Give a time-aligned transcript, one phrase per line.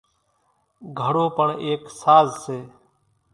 [0.99, 2.57] گھڙو پڻ ايڪ ساز سي۔